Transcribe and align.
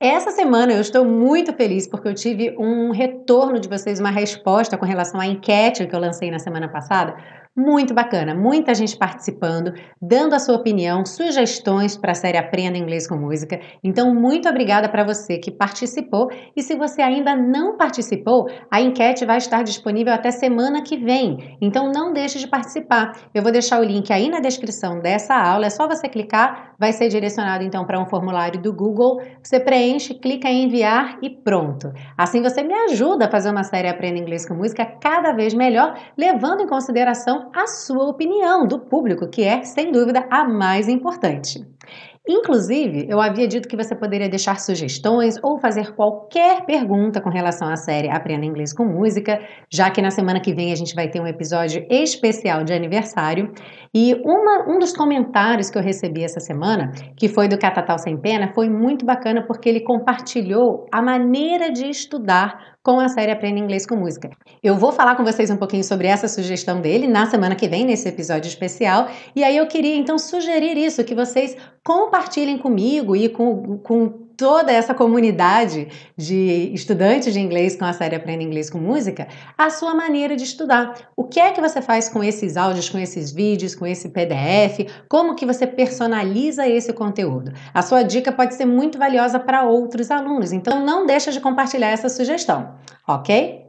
Essa 0.00 0.30
semana 0.30 0.72
eu 0.72 0.80
estou 0.80 1.04
muito 1.04 1.52
feliz 1.52 1.88
porque 1.88 2.06
eu 2.06 2.14
tive 2.14 2.56
um 2.56 2.92
retorno 2.92 3.58
de 3.58 3.68
vocês, 3.68 3.98
uma 3.98 4.12
resposta 4.12 4.78
com 4.78 4.86
relação 4.86 5.20
à 5.20 5.26
enquete 5.26 5.88
que 5.88 5.94
eu 5.94 5.98
lancei 5.98 6.30
na 6.30 6.38
semana 6.38 6.68
passada, 6.68 7.16
muito 7.58 7.92
bacana, 7.92 8.34
muita 8.34 8.72
gente 8.72 8.96
participando, 8.96 9.74
dando 10.00 10.34
a 10.34 10.38
sua 10.38 10.54
opinião, 10.54 11.04
sugestões 11.04 11.96
para 11.96 12.12
a 12.12 12.14
série 12.14 12.38
Aprenda 12.38 12.78
Inglês 12.78 13.08
com 13.08 13.16
Música. 13.16 13.58
Então, 13.82 14.14
muito 14.14 14.48
obrigada 14.48 14.88
para 14.88 15.02
você 15.02 15.38
que 15.38 15.50
participou. 15.50 16.30
E 16.56 16.62
se 16.62 16.76
você 16.76 17.02
ainda 17.02 17.34
não 17.34 17.76
participou, 17.76 18.48
a 18.70 18.80
enquete 18.80 19.26
vai 19.26 19.38
estar 19.38 19.64
disponível 19.64 20.14
até 20.14 20.30
semana 20.30 20.82
que 20.82 20.96
vem. 20.96 21.58
Então, 21.60 21.90
não 21.90 22.12
deixe 22.12 22.38
de 22.38 22.46
participar. 22.46 23.12
Eu 23.34 23.42
vou 23.42 23.50
deixar 23.50 23.80
o 23.80 23.84
link 23.84 24.12
aí 24.12 24.28
na 24.28 24.38
descrição 24.38 25.00
dessa 25.00 25.34
aula. 25.34 25.66
É 25.66 25.70
só 25.70 25.88
você 25.88 26.08
clicar, 26.08 26.74
vai 26.78 26.92
ser 26.92 27.08
direcionado 27.08 27.64
então 27.64 27.84
para 27.84 28.00
um 28.00 28.06
formulário 28.06 28.62
do 28.62 28.72
Google. 28.72 29.20
Você 29.42 29.58
preenche, 29.58 30.14
clica 30.14 30.48
em 30.48 30.64
enviar 30.66 31.18
e 31.20 31.28
pronto. 31.28 31.92
Assim 32.16 32.40
você 32.40 32.62
me 32.62 32.74
ajuda 32.74 33.26
a 33.26 33.30
fazer 33.30 33.50
uma 33.50 33.64
série 33.64 33.88
Aprenda 33.88 34.18
Inglês 34.18 34.46
com 34.46 34.54
Música 34.54 34.86
cada 35.00 35.32
vez 35.32 35.54
melhor, 35.54 35.98
levando 36.16 36.60
em 36.60 36.68
consideração 36.68 37.47
a 37.54 37.66
sua 37.66 38.04
opinião 38.08 38.66
do 38.66 38.80
público, 38.80 39.28
que 39.28 39.42
é, 39.42 39.62
sem 39.62 39.90
dúvida, 39.92 40.26
a 40.30 40.44
mais 40.44 40.88
importante. 40.88 41.66
Inclusive, 42.30 43.06
eu 43.08 43.22
havia 43.22 43.48
dito 43.48 43.66
que 43.66 43.76
você 43.76 43.96
poderia 43.96 44.28
deixar 44.28 44.60
sugestões 44.60 45.36
ou 45.42 45.58
fazer 45.58 45.94
qualquer 45.94 46.66
pergunta 46.66 47.22
com 47.22 47.30
relação 47.30 47.66
à 47.66 47.74
série 47.74 48.10
Aprenda 48.10 48.44
Inglês 48.44 48.74
com 48.74 48.84
Música, 48.84 49.40
já 49.72 49.88
que 49.88 50.02
na 50.02 50.10
semana 50.10 50.38
que 50.38 50.52
vem 50.52 50.70
a 50.70 50.76
gente 50.76 50.94
vai 50.94 51.08
ter 51.08 51.22
um 51.22 51.26
episódio 51.26 51.86
especial 51.88 52.64
de 52.64 52.74
aniversário. 52.74 53.50
E 53.94 54.14
uma, 54.22 54.68
um 54.68 54.78
dos 54.78 54.94
comentários 54.94 55.70
que 55.70 55.78
eu 55.78 55.82
recebi 55.82 56.22
essa 56.22 56.38
semana, 56.38 56.92
que 57.16 57.30
foi 57.30 57.48
do 57.48 57.58
Catatal 57.58 57.98
Sem 57.98 58.20
Pena, 58.20 58.52
foi 58.54 58.68
muito 58.68 59.06
bacana 59.06 59.46
porque 59.46 59.66
ele 59.66 59.80
compartilhou 59.80 60.84
a 60.92 61.00
maneira 61.00 61.72
de 61.72 61.88
estudar 61.88 62.76
com 62.82 63.00
a 63.00 63.08
série 63.08 63.32
Aprenda 63.32 63.58
Inglês 63.58 63.86
com 63.86 63.96
Música. 63.96 64.30
Eu 64.62 64.76
vou 64.76 64.92
falar 64.92 65.16
com 65.16 65.24
vocês 65.24 65.50
um 65.50 65.56
pouquinho 65.56 65.84
sobre 65.84 66.06
essa 66.06 66.28
sugestão 66.28 66.80
dele 66.80 67.06
na 67.06 67.26
semana 67.26 67.54
que 67.54 67.68
vem, 67.68 67.84
nesse 67.84 68.08
episódio 68.08 68.48
especial. 68.48 69.08
E 69.34 69.42
aí 69.42 69.56
eu 69.56 69.66
queria 69.66 69.96
então 69.96 70.18
sugerir 70.18 70.76
isso, 70.76 71.04
que 71.04 71.14
vocês 71.14 71.56
compartilhem 71.84 72.58
comigo 72.58 73.16
e 73.16 73.28
com, 73.28 73.78
com 73.78 74.27
toda 74.38 74.70
essa 74.70 74.94
comunidade 74.94 75.88
de 76.16 76.70
estudantes 76.72 77.34
de 77.34 77.40
inglês 77.40 77.74
com 77.74 77.84
a 77.84 77.92
série 77.92 78.14
Aprenda 78.14 78.44
Inglês 78.44 78.70
com 78.70 78.78
Música 78.78 79.26
a 79.58 79.68
sua 79.68 79.96
maneira 79.96 80.36
de 80.36 80.44
estudar. 80.44 81.10
O 81.16 81.24
que 81.24 81.40
é 81.40 81.50
que 81.50 81.60
você 81.60 81.82
faz 81.82 82.08
com 82.08 82.22
esses 82.22 82.56
áudios, 82.56 82.88
com 82.88 82.98
esses 82.98 83.32
vídeos, 83.32 83.74
com 83.74 83.84
esse 83.84 84.10
PDF? 84.10 84.88
Como 85.08 85.34
que 85.34 85.44
você 85.44 85.66
personaliza 85.66 86.68
esse 86.68 86.92
conteúdo? 86.92 87.52
A 87.74 87.82
sua 87.82 88.04
dica 88.04 88.30
pode 88.30 88.54
ser 88.54 88.64
muito 88.64 88.96
valiosa 88.96 89.40
para 89.40 89.64
outros 89.64 90.08
alunos, 90.08 90.52
então 90.52 90.86
não 90.86 91.04
deixa 91.04 91.32
de 91.32 91.40
compartilhar 91.40 91.88
essa 91.88 92.08
sugestão, 92.08 92.76
ok? 93.08 93.66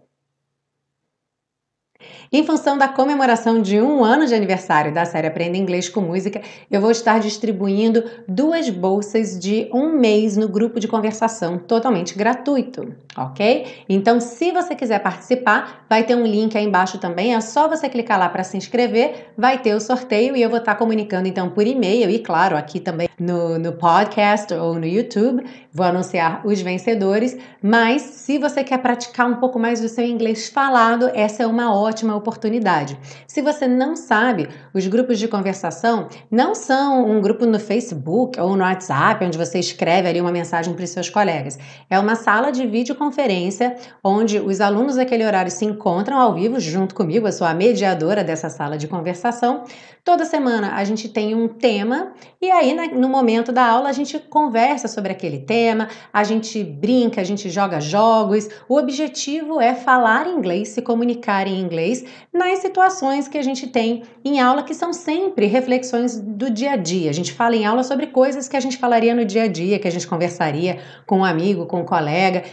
Em 2.31 2.43
função 2.43 2.77
da 2.77 2.87
comemoração 2.87 3.59
de 3.59 3.81
um 3.81 4.03
ano 4.03 4.27
de 4.27 4.35
aniversário 4.35 4.93
da 4.93 5.03
série 5.03 5.25
Aprenda 5.25 5.57
Inglês 5.57 5.89
com 5.89 5.99
Música, 5.99 6.39
eu 6.69 6.79
vou 6.79 6.91
estar 6.91 7.19
distribuindo 7.19 8.03
duas 8.27 8.69
bolsas 8.69 9.39
de 9.39 9.67
um 9.73 9.97
mês 9.97 10.37
no 10.37 10.47
grupo 10.47 10.79
de 10.79 10.87
conversação 10.87 11.57
totalmente 11.57 12.15
gratuito, 12.15 12.93
ok? 13.17 13.65
Então, 13.89 14.19
se 14.19 14.51
você 14.51 14.75
quiser 14.75 14.99
participar, 14.99 15.87
vai 15.89 16.03
ter 16.03 16.13
um 16.13 16.23
link 16.23 16.55
aí 16.55 16.65
embaixo 16.65 16.99
também, 16.99 17.33
é 17.33 17.41
só 17.41 17.67
você 17.67 17.89
clicar 17.89 18.19
lá 18.19 18.29
para 18.29 18.43
se 18.43 18.55
inscrever, 18.55 19.31
vai 19.35 19.57
ter 19.57 19.73
o 19.73 19.81
sorteio 19.81 20.35
e 20.35 20.41
eu 20.43 20.51
vou 20.51 20.59
estar 20.59 20.75
comunicando 20.75 21.27
então 21.27 21.49
por 21.49 21.65
e-mail 21.65 22.11
e, 22.11 22.19
claro, 22.19 22.55
aqui 22.55 22.79
também 22.79 23.09
no, 23.19 23.57
no 23.57 23.73
podcast 23.73 24.53
ou 24.53 24.75
no 24.75 24.85
YouTube, 24.85 25.43
vou 25.73 25.85
anunciar 25.85 26.45
os 26.45 26.61
vencedores. 26.61 27.35
Mas 27.61 28.03
se 28.03 28.37
você 28.37 28.63
quer 28.63 28.77
praticar 28.77 29.27
um 29.27 29.35
pouco 29.35 29.57
mais 29.59 29.81
do 29.81 29.89
seu 29.89 30.05
inglês 30.05 30.47
falado, 30.49 31.09
essa 31.13 31.41
é 31.41 31.47
uma 31.47 31.75
ótima 31.75 32.18
oportunidade. 32.19 32.99
Se 33.27 33.41
você 33.41 33.67
não 33.67 33.95
sabe, 33.95 34.47
os 34.73 34.85
grupos 34.85 35.17
de 35.17 35.27
conversação 35.27 36.07
não 36.29 36.53
são 36.53 37.09
um 37.09 37.19
grupo 37.19 37.45
no 37.45 37.59
Facebook 37.59 38.39
ou 38.39 38.55
no 38.55 38.63
WhatsApp, 38.63 39.25
onde 39.25 39.37
você 39.37 39.57
escreve 39.57 40.07
ali 40.07 40.21
uma 40.21 40.31
mensagem 40.31 40.73
para 40.73 40.83
os 40.83 40.89
seus 40.91 41.09
colegas. 41.09 41.57
É 41.89 41.97
uma 41.97 42.15
sala 42.15 42.51
de 42.51 42.67
videoconferência 42.67 43.75
onde 44.03 44.39
os 44.39 44.61
alunos 44.61 44.95
daquele 44.97 45.25
horário 45.25 45.51
se 45.51 45.65
encontram 45.65 46.17
ao 46.19 46.33
vivo 46.33 46.59
junto 46.59 46.93
comigo, 46.93 47.27
eu 47.27 47.31
sou 47.31 47.47
a 47.47 47.53
mediadora 47.53 48.23
dessa 48.23 48.49
sala 48.49 48.77
de 48.77 48.87
conversação. 48.87 49.63
Toda 50.03 50.25
semana 50.25 50.75
a 50.75 50.83
gente 50.83 51.09
tem 51.09 51.35
um 51.35 51.47
tema 51.47 52.13
e 52.41 52.49
aí 52.49 52.73
no 52.93 53.09
momento 53.09 53.51
da 53.51 53.65
aula 53.65 53.89
a 53.89 53.93
gente 53.93 54.17
conversa 54.17 54.87
sobre 54.87 55.11
aquele 55.11 55.39
tema, 55.39 55.87
a 56.11 56.23
gente 56.23 56.63
brinca, 56.63 57.21
a 57.21 57.23
gente 57.23 57.49
joga 57.49 57.79
jogos. 57.79 58.47
O 58.67 58.77
objetivo 58.77 59.59
é 59.59 59.75
falar 59.75 60.27
inglês, 60.27 60.69
se 60.69 60.81
comunicar 60.81 61.47
em 61.47 61.59
inglês 61.59 62.03
nas 62.33 62.59
situações 62.59 63.27
que 63.27 63.37
a 63.37 63.41
gente 63.41 63.67
tem 63.67 64.03
em 64.23 64.39
aula, 64.39 64.63
que 64.63 64.73
são 64.73 64.93
sempre 64.93 65.45
reflexões 65.45 66.19
do 66.19 66.49
dia 66.49 66.71
a 66.71 66.75
dia. 66.75 67.09
A 67.09 67.13
gente 67.13 67.33
fala 67.33 67.55
em 67.55 67.65
aula 67.65 67.83
sobre 67.83 68.07
coisas 68.07 68.47
que 68.47 68.57
a 68.57 68.59
gente 68.59 68.77
falaria 68.77 69.13
no 69.13 69.25
dia 69.25 69.43
a 69.43 69.47
dia, 69.47 69.79
que 69.79 69.87
a 69.87 69.91
gente 69.91 70.07
conversaria 70.07 70.79
com 71.05 71.19
um 71.19 71.25
amigo, 71.25 71.65
com 71.65 71.81
um 71.81 71.85
colega 71.85 72.43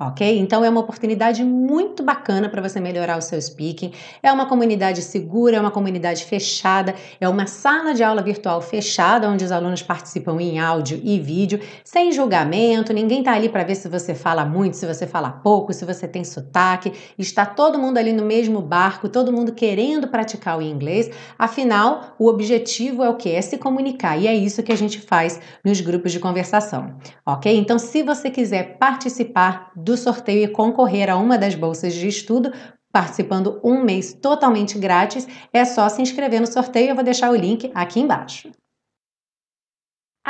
ok? 0.00 0.38
Então 0.38 0.64
é 0.64 0.70
uma 0.70 0.80
oportunidade 0.80 1.42
muito 1.42 2.04
bacana 2.04 2.48
para 2.48 2.62
você 2.62 2.78
melhorar 2.78 3.18
o 3.18 3.20
seu 3.20 3.40
speaking. 3.40 3.92
É 4.22 4.30
uma 4.30 4.46
comunidade 4.46 5.02
segura, 5.02 5.56
é 5.56 5.60
uma 5.60 5.72
comunidade 5.72 6.24
fechada, 6.24 6.94
é 7.20 7.28
uma 7.28 7.46
sala 7.46 7.92
de 7.92 8.04
aula 8.04 8.22
virtual 8.22 8.60
fechada 8.60 9.28
onde 9.28 9.44
os 9.44 9.50
alunos 9.50 9.82
participam 9.82 10.40
em 10.40 10.60
áudio 10.60 11.00
e 11.02 11.18
vídeo, 11.18 11.60
sem 11.82 12.12
julgamento. 12.12 12.92
Ninguém 12.92 13.20
está 13.20 13.32
ali 13.32 13.48
para 13.48 13.64
ver 13.64 13.74
se 13.74 13.88
você 13.88 14.14
fala 14.14 14.44
muito, 14.44 14.76
se 14.76 14.86
você 14.86 15.06
fala 15.06 15.30
pouco, 15.30 15.72
se 15.72 15.84
você 15.84 16.06
tem 16.06 16.22
sotaque. 16.22 16.92
Está 17.18 17.44
todo 17.44 17.78
mundo 17.78 17.98
ali 17.98 18.12
no 18.12 18.24
mesmo 18.24 18.60
barco, 18.60 19.08
todo 19.08 19.32
mundo 19.32 19.52
querendo 19.52 20.06
praticar 20.06 20.58
o 20.58 20.62
inglês. 20.62 21.10
Afinal, 21.36 22.14
o 22.18 22.28
objetivo 22.28 23.02
é 23.02 23.08
o 23.08 23.16
que? 23.16 23.30
É 23.30 23.42
se 23.42 23.58
comunicar 23.58 24.16
e 24.16 24.28
é 24.28 24.34
isso 24.34 24.62
que 24.62 24.70
a 24.70 24.76
gente 24.76 25.00
faz 25.00 25.40
nos 25.64 25.80
grupos 25.80 26.12
de 26.12 26.20
conversação, 26.20 26.94
ok? 27.26 27.56
Então, 27.58 27.78
se 27.78 28.02
você 28.04 28.30
quiser 28.30 28.78
participar 28.78 29.72
do 29.88 29.96
sorteio 29.96 30.44
e 30.44 30.48
concorrer 30.48 31.10
a 31.10 31.16
uma 31.16 31.38
das 31.38 31.54
bolsas 31.54 31.94
de 31.94 32.06
estudo, 32.06 32.52
participando 32.92 33.60
um 33.64 33.82
mês 33.82 34.12
totalmente 34.12 34.78
grátis, 34.78 35.26
é 35.52 35.64
só 35.64 35.88
se 35.88 36.02
inscrever 36.02 36.40
no 36.40 36.46
sorteio. 36.46 36.90
Eu 36.90 36.94
vou 36.94 37.04
deixar 37.04 37.30
o 37.30 37.36
link 37.36 37.70
aqui 37.74 38.00
embaixo. 38.00 38.50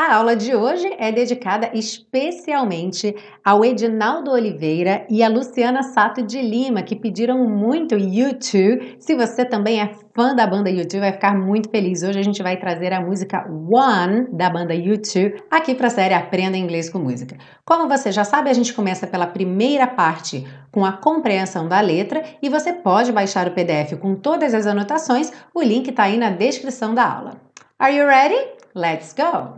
A 0.00 0.14
aula 0.14 0.36
de 0.36 0.54
hoje 0.54 0.88
é 0.96 1.10
dedicada 1.10 1.72
especialmente 1.74 3.16
ao 3.44 3.64
Edinaldo 3.64 4.30
Oliveira 4.30 5.04
e 5.10 5.24
a 5.24 5.28
Luciana 5.28 5.82
Sato 5.82 6.22
de 6.22 6.40
Lima, 6.40 6.84
que 6.84 6.94
pediram 6.94 7.44
muito 7.48 7.96
YouTube. 7.96 8.94
Se 9.00 9.16
você 9.16 9.44
também 9.44 9.80
é 9.80 9.90
fã 10.14 10.36
da 10.36 10.46
banda 10.46 10.70
YouTube, 10.70 11.00
vai 11.00 11.10
ficar 11.10 11.36
muito 11.36 11.68
feliz. 11.68 12.04
Hoje 12.04 12.16
a 12.16 12.22
gente 12.22 12.40
vai 12.44 12.56
trazer 12.56 12.92
a 12.92 13.00
música 13.00 13.44
One 13.50 14.28
da 14.30 14.48
banda 14.48 14.72
YouTube 14.72 15.42
aqui 15.50 15.74
para 15.74 15.88
a 15.88 15.90
série 15.90 16.14
Aprenda 16.14 16.56
Inglês 16.56 16.88
com 16.88 17.00
Música. 17.00 17.36
Como 17.64 17.88
você 17.88 18.12
já 18.12 18.22
sabe, 18.22 18.50
a 18.50 18.54
gente 18.54 18.72
começa 18.72 19.04
pela 19.04 19.26
primeira 19.26 19.88
parte 19.88 20.46
com 20.70 20.84
a 20.84 20.92
compreensão 20.92 21.66
da 21.66 21.80
letra 21.80 22.22
e 22.40 22.48
você 22.48 22.72
pode 22.72 23.10
baixar 23.10 23.48
o 23.48 23.50
PDF 23.50 23.98
com 23.98 24.14
todas 24.14 24.54
as 24.54 24.64
anotações. 24.64 25.32
O 25.52 25.60
link 25.60 25.88
está 25.88 26.04
aí 26.04 26.16
na 26.16 26.30
descrição 26.30 26.94
da 26.94 27.04
aula. 27.04 27.32
Are 27.76 27.92
you 27.92 28.06
ready? 28.06 28.38
Let's 28.76 29.12
go! 29.12 29.57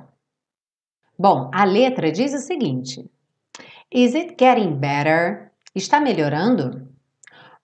Bom, 1.20 1.50
a 1.52 1.66
letra 1.66 2.10
diz 2.10 2.32
o 2.32 2.38
seguinte: 2.38 3.04
Is 3.92 4.14
it 4.14 4.36
getting 4.38 4.76
better? 4.76 5.52
Está 5.74 6.00
melhorando? 6.00 6.88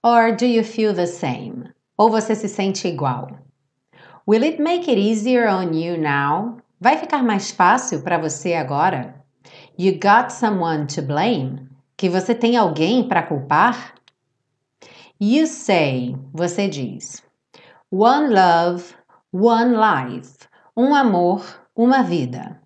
Or 0.02 0.36
do 0.36 0.44
you 0.44 0.62
feel 0.62 0.92
the 0.92 1.06
same? 1.06 1.72
Ou 1.96 2.10
você 2.10 2.34
se 2.34 2.48
sente 2.48 2.86
igual? 2.86 3.30
Will 4.28 4.44
it 4.44 4.60
make 4.60 4.90
it 4.90 5.00
easier 5.00 5.48
on 5.48 5.72
you 5.72 5.96
now? 5.96 6.58
Vai 6.78 6.98
ficar 6.98 7.22
mais 7.22 7.50
fácil 7.50 8.02
para 8.02 8.18
você 8.18 8.52
agora? 8.52 9.24
You 9.78 9.94
got 9.94 10.30
someone 10.30 10.86
to 10.88 11.00
blame? 11.00 11.66
Que 11.96 12.10
você 12.10 12.34
tem 12.34 12.58
alguém 12.58 13.08
para 13.08 13.22
culpar? 13.22 13.94
You 15.18 15.46
say, 15.46 16.14
você 16.30 16.68
diz. 16.68 17.22
One 17.90 18.34
love, 18.34 18.94
one 19.32 19.74
life. 19.74 20.46
Um 20.76 20.94
amor, 20.94 21.42
uma 21.74 22.02
vida. 22.02 22.60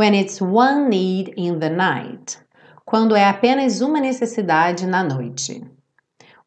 When 0.00 0.14
it's 0.14 0.40
one 0.40 0.88
need 0.88 1.34
in 1.36 1.58
the 1.58 1.68
night. 1.68 2.38
Quando 2.86 3.14
é 3.14 3.28
apenas 3.28 3.82
uma 3.82 4.00
necessidade 4.00 4.86
na 4.86 5.04
noite. 5.04 5.62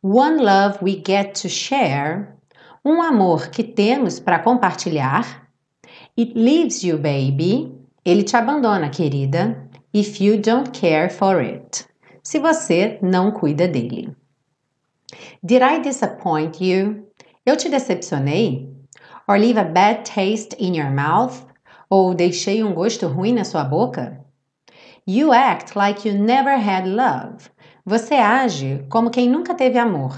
One 0.02 0.42
love 0.42 0.80
we 0.82 0.96
get 0.96 1.40
to 1.44 1.50
share. 1.50 2.36
Um 2.84 3.00
amor 3.00 3.52
que 3.52 3.64
temos 3.64 4.20
para 4.20 4.40
compartilhar. 4.40 5.48
It 6.18 6.34
leaves 6.36 6.84
you, 6.84 6.98
baby. 6.98 7.72
Ele 8.04 8.24
te 8.24 8.36
abandona, 8.36 8.90
querida. 8.90 9.70
If 9.94 10.20
you 10.20 10.42
don't 10.42 10.72
care 10.72 11.08
for 11.08 11.40
it. 11.40 11.86
Se 12.24 12.40
você 12.40 12.98
não 13.04 13.30
cuida 13.30 13.68
dele. 13.68 14.16
Did 15.44 15.62
I 15.62 15.80
disappoint 15.80 16.60
you? 16.60 17.06
Eu 17.46 17.56
te 17.56 17.70
decepcionei? 17.70 18.68
Or 19.28 19.38
leave 19.38 19.60
a 19.60 19.64
bad 19.64 20.06
taste 20.06 20.56
in 20.58 20.74
your 20.74 20.90
mouth? 20.90 21.53
Ou 21.96 22.16
deixei 22.16 22.64
um 22.64 22.74
gosto 22.74 23.06
ruim 23.06 23.34
na 23.34 23.44
sua 23.44 23.64
boca? 23.64 24.20
You 25.08 25.32
act 25.32 25.78
like 25.78 26.10
you 26.10 26.18
never 26.18 26.58
had 26.58 26.88
love. 26.88 27.52
Você 27.86 28.16
age 28.16 28.84
como 28.90 29.12
quem 29.12 29.30
nunca 29.30 29.54
teve 29.54 29.78
amor. 29.78 30.18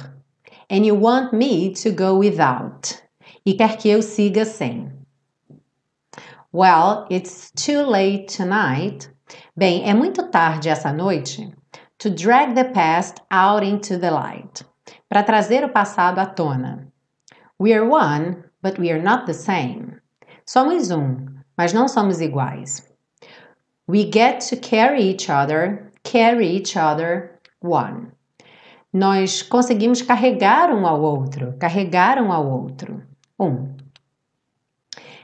And 0.71 0.85
you 0.85 0.97
want 0.97 1.33
me 1.33 1.73
to 1.73 1.91
go 1.91 2.17
without. 2.17 3.03
E 3.45 3.55
quer 3.55 3.75
que 3.75 3.89
eu 3.89 4.01
siga 4.01 4.45
sem. 4.45 4.89
Well, 6.53 7.07
it's 7.11 7.51
too 7.51 7.85
late 7.85 8.33
tonight. 8.33 9.09
Bem, 9.53 9.83
é 9.83 9.93
muito 9.93 10.29
tarde 10.29 10.69
essa 10.69 10.93
noite 10.93 11.53
to 11.97 12.09
drag 12.09 12.55
the 12.55 12.71
past 12.71 13.21
out 13.29 13.65
into 13.65 13.99
the 13.99 14.11
light. 14.11 14.65
Para 15.09 15.23
trazer 15.23 15.65
o 15.65 15.73
passado 15.73 16.19
à 16.19 16.25
tona. 16.25 16.87
We 17.59 17.73
are 17.73 17.85
one, 17.85 18.45
but 18.63 18.79
we 18.79 18.89
are 18.89 19.03
not 19.03 19.25
the 19.25 19.33
same. 19.33 19.97
Somos 20.45 20.89
um, 20.89 21.34
mas 21.57 21.73
não 21.73 21.87
somos 21.87 22.21
iguais. 22.21 22.83
We 23.87 24.09
get 24.11 24.39
to 24.49 24.57
carry 24.57 25.03
each 25.03 25.29
other, 25.29 25.91
carry 26.03 26.47
each 26.47 26.77
other 26.77 27.39
one. 27.61 28.11
Nós 28.91 29.41
conseguimos 29.41 30.01
carregar 30.01 30.73
um 30.73 30.87
ao 30.87 31.01
outro, 31.01 31.53
carregar 31.59 32.17
um 32.21 32.31
ao 32.31 32.49
outro. 32.49 33.03
Um. 33.39 33.75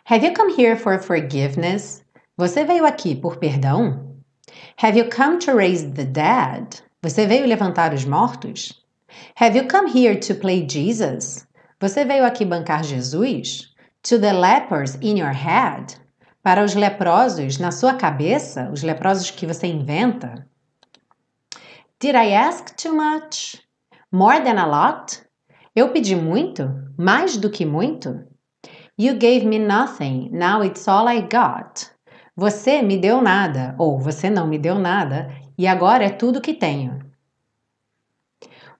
Have 0.05 0.25
you 0.25 0.33
come 0.33 0.51
here 0.51 0.75
for 0.75 0.99
forgiveness? 0.99 2.03
Você 2.37 2.65
veio 2.65 2.85
aqui 2.85 3.15
por 3.15 3.37
perdão? 3.37 4.17
Have 4.77 4.97
you 4.97 5.09
come 5.09 5.37
to 5.39 5.55
raise 5.55 5.85
the 5.93 6.03
dead? 6.03 6.81
Você 7.01 7.25
veio 7.25 7.47
levantar 7.47 7.93
os 7.93 8.03
mortos? 8.03 8.73
Have 9.35 9.55
you 9.55 9.67
come 9.67 9.89
here 9.89 10.19
to 10.19 10.35
play 10.35 10.67
Jesus? 10.67 11.47
Você 11.79 12.03
veio 12.03 12.25
aqui 12.25 12.45
bancar 12.45 12.83
Jesus? 12.83 13.73
To 14.03 14.19
the 14.19 14.33
lepers 14.33 14.95
in 15.01 15.17
your 15.17 15.33
head? 15.33 15.95
Para 16.43 16.63
os 16.63 16.73
leprosos 16.73 17.59
na 17.59 17.71
sua 17.71 17.93
cabeça, 17.93 18.67
os 18.73 18.81
leprosos 18.81 19.29
que 19.29 19.45
você 19.45 19.67
inventa? 19.67 20.47
Did 21.99 22.15
I 22.15 22.33
ask 22.33 22.75
too 22.75 22.95
much? 22.95 23.61
More 24.11 24.41
than 24.43 24.59
a 24.59 24.65
lot? 24.65 25.21
Eu 25.75 25.89
pedi 25.89 26.15
muito? 26.15 26.67
Mais 26.97 27.37
do 27.37 27.51
que 27.51 27.63
muito? 27.63 28.25
You 28.97 29.13
gave 29.17 29.45
me 29.45 29.59
nothing, 29.59 30.29
now 30.31 30.63
it's 30.63 30.87
all 30.87 31.07
I 31.07 31.21
got. 31.21 31.91
Você 32.35 32.81
me 32.81 32.97
deu 32.97 33.21
nada, 33.21 33.75
ou 33.77 33.99
você 33.99 34.27
não 34.27 34.47
me 34.47 34.57
deu 34.57 34.79
nada, 34.79 35.31
e 35.55 35.67
agora 35.67 36.05
é 36.05 36.09
tudo 36.09 36.41
que 36.41 36.55
tenho. 36.55 36.99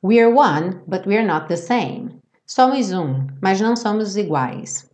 We're 0.04 0.34
one, 0.34 0.82
but 0.88 1.06
we're 1.06 1.26
not 1.26 1.48
the 1.48 1.58
same. 1.58 2.20
Somos 2.48 2.92
um, 2.92 3.28
mas 3.40 3.62
não 3.62 3.76
somos 3.76 4.18
iguais. 4.18 4.90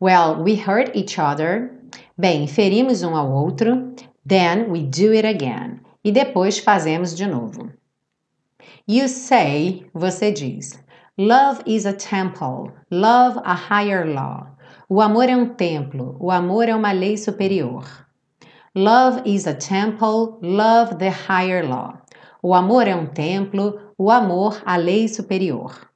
Well, 0.00 0.40
we 0.44 0.54
hurt 0.54 0.94
each 0.94 1.18
other. 1.20 1.77
Bem, 2.20 2.48
ferimos 2.48 3.04
um 3.04 3.14
ao 3.14 3.30
outro. 3.30 3.94
Then 4.26 4.72
we 4.72 4.82
do 4.82 5.12
it 5.12 5.24
again. 5.24 5.78
E 6.02 6.10
depois 6.10 6.58
fazemos 6.58 7.14
de 7.14 7.24
novo. 7.24 7.70
You 8.88 9.06
say, 9.06 9.86
você 9.94 10.32
diz. 10.32 10.82
Love 11.16 11.62
is 11.64 11.86
a 11.86 11.92
temple. 11.92 12.72
Love 12.90 13.38
a 13.44 13.54
higher 13.54 14.04
law. 14.04 14.48
O 14.88 15.00
amor 15.00 15.28
é 15.28 15.36
um 15.36 15.54
templo. 15.54 16.16
O 16.18 16.32
amor 16.32 16.68
é 16.68 16.74
uma 16.74 16.90
lei 16.90 17.16
superior. 17.16 17.84
Love 18.74 19.22
is 19.24 19.46
a 19.46 19.54
temple. 19.54 20.38
Love 20.42 20.96
the 20.96 21.10
higher 21.10 21.64
law. 21.64 22.02
O 22.42 22.52
amor 22.52 22.88
é 22.88 22.96
um 22.96 23.06
templo. 23.06 23.92
O 23.96 24.10
amor 24.10 24.60
a 24.66 24.76
lei 24.76 25.06
superior. 25.06 25.88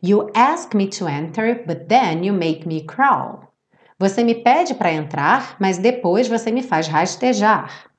You 0.00 0.30
ask 0.32 0.76
me 0.76 0.86
to 0.90 1.08
enter, 1.08 1.64
but 1.66 1.88
then 1.88 2.24
you 2.24 2.32
make 2.32 2.68
me 2.68 2.82
crawl. 2.82 3.45
Você 3.98 4.22
me 4.22 4.34
pede 4.34 4.74
para 4.74 4.92
entrar, 4.92 5.56
mas 5.58 5.78
depois 5.78 6.28
você 6.28 6.52
me 6.52 6.62
faz 6.62 6.86
rastejar. 6.86 7.90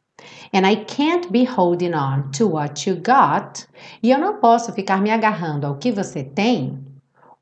And 0.54 0.70
I 0.70 0.86
can't 0.86 1.32
be 1.32 1.44
holding 1.44 1.96
on 1.96 2.30
to 2.38 2.48
what 2.48 2.88
you 2.88 2.98
got. 2.98 3.68
E 4.04 4.12
eu 4.12 4.20
não 4.20 4.40
posso 4.40 4.72
ficar 4.74 5.02
me 5.02 5.10
agarrando 5.10 5.66
ao 5.66 5.78
que 5.78 5.92
você 5.92 6.24
tem. 6.24 6.86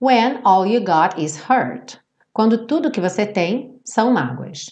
When 0.01 0.39
all 0.45 0.65
you 0.65 0.79
got 0.79 1.21
is 1.21 1.37
hurt. 1.37 1.97
Quando 2.31 2.65
tudo 2.65 2.91
que 2.91 3.01
você 3.01 3.25
tem 3.25 3.77
são 3.83 4.11
mágoas. 4.11 4.71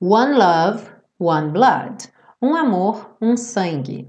One 0.00 0.34
love, 0.34 0.88
one 1.18 1.50
blood. 1.50 2.08
Um 2.40 2.54
amor, 2.54 3.16
um 3.20 3.36
sangue. 3.36 4.08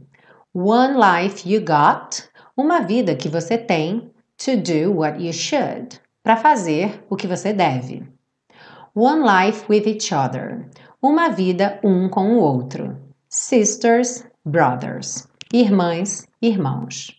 One 0.54 0.94
life 0.94 1.50
you 1.50 1.62
got. 1.62 2.30
Uma 2.56 2.82
vida 2.82 3.16
que 3.16 3.28
você 3.28 3.58
tem. 3.58 4.12
To 4.38 4.56
do 4.58 4.94
what 4.94 5.20
you 5.20 5.34
should. 5.34 6.00
Para 6.24 6.38
fazer 6.38 7.04
o 7.10 7.16
que 7.16 7.28
você 7.28 7.54
deve. 7.54 8.21
One 8.94 9.24
life 9.24 9.68
with 9.70 9.88
each 9.88 10.14
other. 10.14 10.70
Uma 11.02 11.30
vida 11.30 11.80
um 11.82 12.10
com 12.10 12.36
o 12.36 12.40
outro. 12.40 12.98
Sisters, 13.30 14.26
brothers. 14.46 15.30
Irmãs, 15.54 16.28
irmãos. 16.42 17.16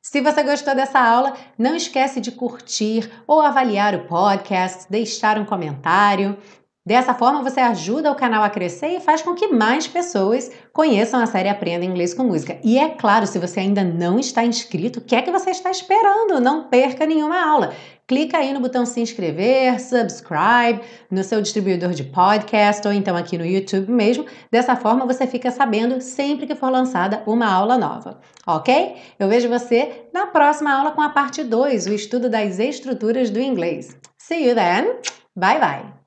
Se 0.00 0.22
você 0.22 0.42
gostou 0.42 0.74
dessa 0.74 0.98
aula, 0.98 1.36
não 1.58 1.76
esquece 1.76 2.18
de 2.22 2.32
curtir 2.32 3.10
ou 3.26 3.42
avaliar 3.42 3.94
o 3.94 4.06
podcast, 4.06 4.90
deixar 4.90 5.38
um 5.38 5.44
comentário. 5.44 6.38
Dessa 6.86 7.12
forma, 7.14 7.42
você 7.42 7.58
ajuda 7.58 8.12
o 8.12 8.14
canal 8.14 8.44
a 8.44 8.48
crescer 8.48 8.96
e 8.96 9.00
faz 9.00 9.20
com 9.20 9.34
que 9.34 9.48
mais 9.48 9.88
pessoas 9.88 10.52
conheçam 10.72 11.20
a 11.20 11.26
série 11.26 11.48
Aprenda 11.48 11.84
Inglês 11.84 12.14
com 12.14 12.22
Música. 12.22 12.60
E 12.62 12.78
é 12.78 12.90
claro, 12.90 13.26
se 13.26 13.40
você 13.40 13.58
ainda 13.58 13.82
não 13.82 14.20
está 14.20 14.44
inscrito, 14.44 15.00
o 15.00 15.02
que 15.02 15.16
é 15.16 15.22
que 15.22 15.32
você 15.32 15.50
está 15.50 15.68
esperando? 15.68 16.40
Não 16.40 16.68
perca 16.68 17.04
nenhuma 17.04 17.44
aula. 17.44 17.72
Clica 18.06 18.38
aí 18.38 18.52
no 18.52 18.60
botão 18.60 18.86
se 18.86 19.00
inscrever, 19.00 19.80
subscribe 19.80 20.80
no 21.10 21.24
seu 21.24 21.42
distribuidor 21.42 21.90
de 21.90 22.04
podcast 22.04 22.86
ou 22.86 22.94
então 22.94 23.16
aqui 23.16 23.36
no 23.36 23.44
YouTube 23.44 23.90
mesmo. 23.90 24.24
Dessa 24.48 24.76
forma 24.76 25.04
você 25.04 25.26
fica 25.26 25.50
sabendo 25.50 26.00
sempre 26.00 26.46
que 26.46 26.54
for 26.54 26.70
lançada 26.70 27.20
uma 27.26 27.52
aula 27.52 27.76
nova, 27.76 28.20
ok? 28.46 28.94
Eu 29.18 29.26
vejo 29.28 29.48
você 29.48 30.04
na 30.14 30.28
próxima 30.28 30.72
aula 30.72 30.92
com 30.92 31.00
a 31.00 31.10
parte 31.10 31.42
2, 31.42 31.88
o 31.88 31.92
estudo 31.92 32.30
das 32.30 32.60
estruturas 32.60 33.28
do 33.28 33.40
inglês. 33.40 33.98
See 34.16 34.46
you 34.46 34.54
then. 34.54 35.00
Bye 35.34 35.58
bye. 35.58 36.05